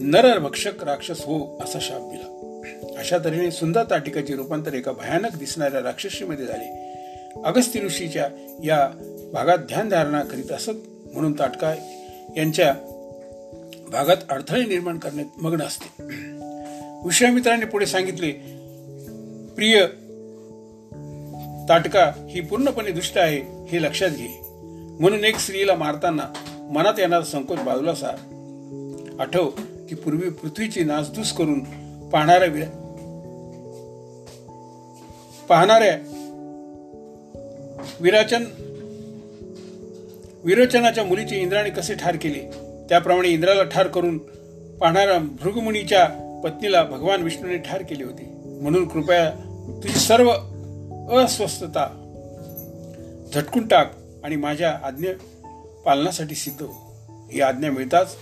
नरभक्षक 0.00 0.84
राक्षस 0.84 1.20
हो 1.20 1.60
असा 1.64 1.78
शाप 1.80 2.00
दिला. 2.00 2.27
अशा 2.98 3.18
तऱ्हेने 3.18 3.50
सुंदर 3.50 3.84
ताटिकाचे 3.90 4.36
रूपांतर 4.36 4.74
एका 4.74 4.92
भयानक 4.92 5.36
दिसणाऱ्या 5.36 5.80
राक्षसीमध्ये 5.80 6.46
झाले. 6.46 6.94
अगस्ती 7.44 7.80
ऋषीच्या 7.80 8.28
या 8.64 8.88
भागात 9.32 9.58
ध्यानधारणा 9.58 10.22
करीत 10.22 10.52
असत 10.52 10.70
म्हणून 11.14 11.38
ताटका 11.38 11.74
यांच्या 12.36 12.74
भागात 13.92 14.16
अडथळे 14.30 14.64
निर्माण 14.64 14.98
करण्यात 14.98 15.42
मग्न 15.42 15.62
असते. 15.62 16.02
विश्वामित्राने 17.04 17.64
पुढे 17.64 17.86
सांगितले 17.86 18.32
प्रिय 19.56 19.86
ताटका 21.68 22.26
ही 22.30 22.40
पूर्णपणे 22.40 22.90
दुष्ट 22.90 23.18
आहे 23.18 23.66
हे 23.66 23.82
लक्षात 23.82 24.10
घे. 24.10 24.38
म्हणून 25.00 25.24
एक 25.24 25.36
स्त्रीला 25.36 25.74
मारताना 25.74 26.32
मनात 26.72 26.94
येणारा 26.98 27.24
संकोच 27.24 27.58
बाजूला 27.58 27.94
सार 27.94 28.16
आठव 29.20 29.48
की 29.88 29.94
पूर्वी 29.94 30.30
पृथ्वीची 30.30 30.84
नासधूस 30.84 31.32
करून 31.32 31.60
पाहणाऱ्या 32.08 32.48
पाहणाऱ्या 35.48 35.96
विराचन 38.00 38.44
विरोचनाच्या 40.44 41.04
मुलीचे 41.04 41.36
इंद्राने 41.36 41.70
कसे 41.70 41.94
ठार 41.94 42.16
केले? 42.16 42.50
त्याप्रमाणे 42.88 43.28
इंद्राला 43.28 43.62
ठार 43.62 43.86
करून 43.86 44.18
पाहणाऱ्या 44.78 45.18
भृगमुनीच्या 45.18 46.06
पत्नीला 46.44 46.82
भगवान 46.82 47.22
विष्णूने 47.22 47.56
ठार 47.56 47.82
केले 47.82 48.04
होते. 48.04 48.32
म्हणून 48.44 48.88
कृपया 48.88 49.30
तुझी 49.84 49.94
सर्व 49.94 50.30
अस्वस्थता 51.16 52.04
झटकून 53.34 53.66
टाक 53.66 53.92
आणि 54.24 54.36
माझ्या 54.36 54.78
आज्ञा 54.84 55.12
पालनासाठी 55.86 56.34
सिद्ध 56.34 56.62
हो. 56.62 56.94
ही 57.32 57.40
आज्ञा 57.40 57.70
मिळताच 57.70 58.16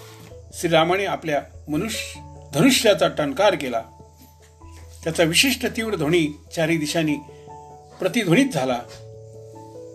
श्रीरामाने 0.53 1.05
आपल्या 1.05 1.43
मनुष्य 1.69 2.21
धनुष्याचा 2.55 3.09
टणकार 3.09 3.55
केला. 3.55 3.83
त्याचा 5.07 5.23
विशिष्ट 5.23 5.67
तीव्र 5.67 5.97
ध्वनी 5.97 6.39
चारी 6.57 6.77
दिशांनी 6.77 7.15
प्रतिध्वनित 8.01 8.47
झाला. 8.55 8.81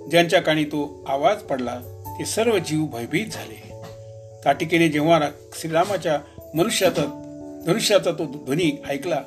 ज्यांच्या 0.09 0.41
काणी 0.41 0.63
तो 0.63 1.05
आवाज 1.07 1.37
पडला 1.37 1.79
ते 2.19 2.25
सर्व 2.25 2.57
जीव 2.57 2.85
भयभीत 2.85 3.27
झाले. 3.31 3.71
ताटिकेने 4.45 4.87
जेव्हा 4.87 5.19
श्रीरामाच्या 5.53 6.19
मनुष्याचा 6.55 7.01
धनुष्याचा 7.65 8.11
तो 8.11 8.25
ध्वनी 8.25 8.81
ऐकला 8.89 9.21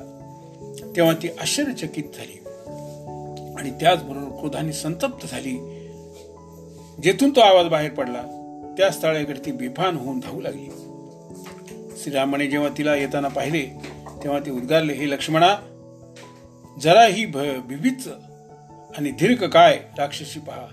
तेव्हा 0.95 1.13
ती 1.13 1.27
आश्चर्यचकित 1.41 2.03
झाली. 2.03 2.39
आणि 3.57 3.71
त्याचबरोबर 3.71 4.37
क्रोधाने 4.37 4.73
संतप्त 4.73 5.27
झाली. 5.31 5.53
जेथून 7.03 7.29
तो 7.29 7.39
आवाज 7.39 7.65
बाहेर 7.65 7.91
पडला 7.91 8.21
त्या 8.77 8.89
स्थळाकडे 8.89 9.45
ती 9.45 9.51
बेफान 9.51 9.97
होऊन 9.97 10.19
धावू 10.19 10.41
लागली. 10.41 10.71
श्रीरामाने 12.03 12.47
जेव्हा 12.47 12.69
तिला 12.77 12.95
येताना 12.95 13.27
पाहिले 13.27 13.65
तेव्हा 14.23 14.39
ते 14.39 14.51
उद्गारले 14.51 14.93
हे 14.93 15.09
लक्ष्मणा 15.09 15.55
जरा 16.81 17.05
ही 17.05 17.25
विविध 17.25 18.09
आणि 18.97 19.11
दीर्घ 19.11 19.43
काय 19.43 19.79
राक्षसी 19.97 20.39
पहा. 20.39 20.65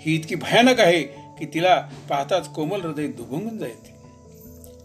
ही 0.00 0.14
इतकी 0.14 0.34
भयानक 0.34 0.80
आहे 0.80 1.02
की 1.38 1.46
तिला 1.54 1.88
पाहताच 2.10 2.48
कोमल 2.48 2.80
हृदय 2.80 3.06
दुभंगून 3.06 3.58
जाईल 3.58 3.92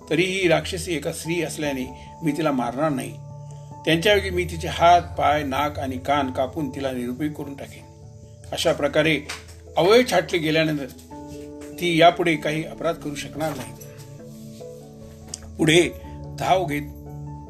तरीही 0.10 0.48
राक्षसी 0.48 0.96
एका 0.96 1.12
स्त्री 1.12 1.42
असल्याने 1.42 2.10
मी 2.24 2.32
तिला 2.32 2.52
मारणार 2.52 2.90
नाही. 2.90 3.12
त्यांच्याऐवजी 3.86 4.30
मी 4.30 4.46
तिचे 4.46 4.68
हात 4.68 5.02
पाय 5.02 5.44
नाक 5.44 5.80
आणि 5.80 5.98
कान 5.98 6.32
कापून 6.32 6.70
तिला 6.70 6.92
निरुपयोग 6.92 7.34
करून 7.34 7.56
टाकेन. 7.56 7.84
अशा 8.52 8.74
प्रकारे 8.74 9.22
अवय 9.78 10.04
छाटले 10.12 10.38
गेल्यानंतर 10.38 10.86
ती 11.80 12.02
यापुढे 12.02 12.36
काही 12.36 12.64
अपराध 12.66 12.96
करू 12.96 13.16
शकणार 13.16 13.54
नाही. 13.56 13.74
पुढे 15.58 15.90
धाव 16.40 16.66
घेत 16.66 16.82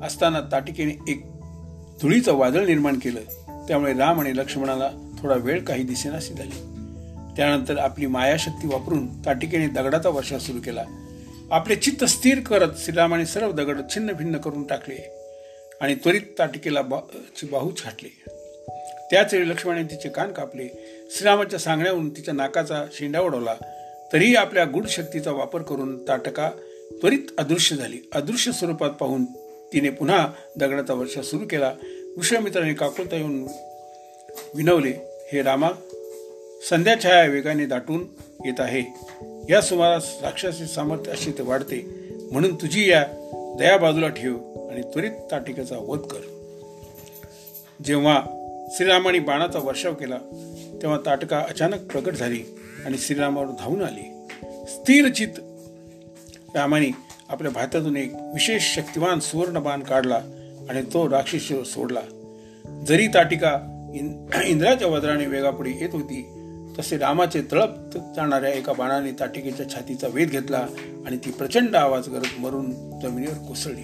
असताना 0.04 0.42
ताटिकेने 0.52 1.12
एक 1.12 1.26
धुळीचं 2.02 2.34
वादळ 2.34 2.66
निर्माण 2.66 3.00
केलं. 3.00 3.20
त्यामुळे 3.68 3.94
राम 3.94 4.20
आणि 4.20 4.38
लक्ष्मणाला 4.38 4.90
थोडा 5.22 5.36
वेळ 5.36 5.64
काही 5.64 5.84
दिसेनाशी 5.84 6.34
झाली 6.34 6.60
त्यानंतर 7.36 7.78
आपली 7.78 8.06
मायाशक्ती 8.06 8.68
वापरून 8.68 9.26
ताटिकेने 9.26 9.68
दगडाचा 9.68 10.10
वर्षा 10.10 10.40
सुरू 10.40 10.58
केला. 10.66 10.84
आपले 11.52 11.76
चित्त 11.76 12.04
स्थिर 12.04 12.40
करत 12.40 12.70
श्रीरामाने 12.78 13.26
सर्व 13.26 13.52
दगड 13.52 13.80
छिन्न 13.96 14.12
भिन्न 14.12 14.38
करून 14.38 14.64
टाकले 14.64 14.96
आणि 15.82 15.96
त्वरित 15.96 16.22
ताटिकेला 16.40 16.82
बाहू 16.82 17.72
छाटले. 17.78 18.10
त्याच 19.12 19.34
वेळी 19.34 19.50
लक्ष्मणाने 19.50 19.84
तिचे 19.84 20.10
कान 20.10 20.32
कापले. 20.34 20.68
श्रीरामाच्या 21.12 21.60
सांगण्यावरून 21.60 22.10
तिच्या 22.10 22.34
नाकाचा 22.34 22.86
शेंडा 22.94 23.20
उडवला. 23.20 23.56
तरीही 24.14 24.36
आपल्या 24.36 24.66
गुढ 24.66 24.86
शक्तीचा 24.88 25.32
वापर 25.32 25.62
करून 25.62 26.08
ताटका 26.08 26.50
त्वरित 26.92 27.32
अदृश्य 27.38 27.76
झाली. 27.76 27.98
अदृश्य 28.16 28.52
स्वरूपात 28.52 28.90
पाहून 28.90 29.26
तिने 29.74 29.90
पुन्हा 29.90 30.28
दगडाचा 30.58 30.94
वर्षा 30.94 31.22
सुरू 31.22 31.46
केला. 31.46 31.74
विश्वामित्राने 32.18 32.74
काकुलता 32.74 33.16
येऊन 33.16 33.48
विनवले 34.56 34.94
हे 35.34 35.42
रामा 35.42 35.70
संध्याछाया 36.70 37.26
वेगाने 37.26 37.66
दाटून 37.66 38.08
येत 38.46 38.60
आहे. 38.60 38.82
या 39.50 39.62
सुमारास 39.62 40.16
राक्षसी 40.22 40.66
सामर्थ्य 40.66 41.12
अशी 41.12 41.32
ते 41.32 41.44
वाढते. 41.44 41.86
म्हणून 42.32 42.56
तुझी 42.56 42.90
या 42.90 43.08
दया 43.60 43.78
बाजूला 43.78 44.10
ठेव 44.10 44.34
आणि 44.70 44.82
त्वरित 44.82 45.12
ताटिकेचा 45.32 45.78
वध 45.78 46.00
कर. 46.00 46.20
जेव्हा 47.86 48.22
श्रीरामाने 48.72 49.20
बाणाचा 49.20 49.60
वर्षाव 49.60 49.94
केला 49.94 50.18
तेव्हा 50.82 50.98
ताटका 51.06 51.46
अचानक 51.50 51.92
प्रकट 51.92 52.14
झाली 52.14 52.44
आणि 52.86 52.98
श्रीरामावर 52.98 53.48
धावून 53.60 53.84
आली. 53.84 54.28
स्थिरचित 54.68 55.40
रामाने 56.56 57.07
आपल्या 57.30 57.52
भातातून 57.52 57.98
एक 57.98 58.14
विशेष 58.14 58.76
शक्तिवान 58.76 59.20
सुवर्ण 59.20 59.60
बाण 59.60 59.80
काढला 59.80 60.22
आणि 60.70 60.82
तो 60.94 61.10
राक्षस 61.10 61.48
सोडला. 61.66 62.00
जरी 62.88 63.08
ताटिका 63.08 63.60
इंद्राच्या 64.46 64.88
वज्राने 64.88 65.26
वेगापुढे 65.26 65.70
येत 65.70 65.90
होती 65.94 66.34
तसे 66.80 66.98
रामाचे 66.98 67.42
तळप 67.52 67.98
जाणाऱ्या 68.16 68.54
एका 68.54 68.74
बाणाने 68.74 69.12
ताटिकेच्या 69.12 69.70
छातीचा 69.70 70.08
वेध 70.08 70.30
घेतला 70.30 70.68
आणि 71.06 71.18
ती 71.18 71.32
प्रचंड 71.32 71.76
आवाज 71.76 72.10
करत 72.10 72.40
मरून 72.40 73.00
जमिनीवर 73.00 73.34
कोसळली. 73.34 73.82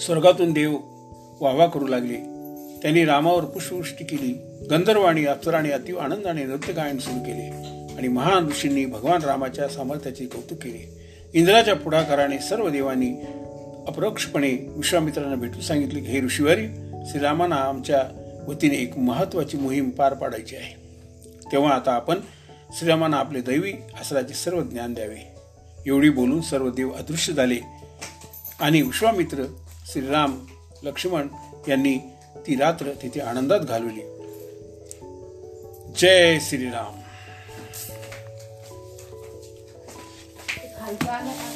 स्वर्गातून 0.00 0.52
देव 0.52 0.76
वाहवा 1.40 1.66
करू 1.66 1.86
लागले. 1.86 2.16
त्यांनी 2.82 3.04
रामावर 3.04 3.44
पुष्पवृष्टी 3.44 4.04
केली. 4.04 4.32
गंधर्व 4.70 5.02
आणि 5.02 5.26
अप्सराने 5.26 5.70
अतिव 5.70 5.98
आनंदाने 5.98 6.44
नृत्य 6.44 6.72
गायन 6.72 6.98
सुरू 6.98 7.18
केले 7.18 7.50
आणि 7.96 8.08
महान 8.08 8.46
ऋषींनी 8.46 8.86
भगवान 8.86 9.22
रामाच्या 9.22 9.68
सामर्थ्याचे 9.68 10.26
कौतुक 10.26 10.58
केले. 10.58 10.95
इंद्राच्या 11.36 11.76
पुढाकाराने 11.76 12.38
सर्व 12.38 12.68
देवांनी 12.68 13.10
अप्रोक्षपणे 13.86 14.48
विश्वामित्रांना 14.48 15.34
भेटून 15.34 15.60
सांगितले 15.60 16.00
की 16.00 16.06
हे 16.06 16.20
ऋषीवारी 16.20 16.66
श्रीरामांना 17.06 17.56
आमच्या 17.56 18.02
वतीने 18.48 18.74
एक 18.74 18.98
महत्वाची 18.98 19.56
मोहीम 19.56 19.90
पार 19.90 20.14
पाडायची 20.14 20.56
आहे. 20.56 20.74
तेव्हा 21.52 21.74
आता 21.74 21.92
आपण 21.92 22.20
श्रीरामांना 22.78 23.16
आपले 23.16 23.40
दैवी 23.40 23.72
असल्याचे 24.00 24.34
सर्व 24.34 24.62
ज्ञान 24.62 24.94
द्यावे. 24.94 25.34
एवढी 25.86 26.10
बोलून 26.10 26.40
सर्व 26.40 26.70
देव 26.70 26.90
अदृश्य 26.90 27.32
झाले 27.32 27.58
आणि 28.60 28.82
विश्वामित्र 28.82 29.44
श्रीराम 29.92 30.46
लक्ष्मण 30.82 31.26
यांनी 31.68 31.98
ती 32.46 32.56
रात्र 32.56 32.92
तिथे 33.02 33.20
आनंदात 33.20 33.60
घालवली. 33.60 34.02
जय 35.98 36.38
श्रीराम. 36.40 37.05
Ay, 40.86 40.94
paano 41.02 41.34
ang 41.34 41.55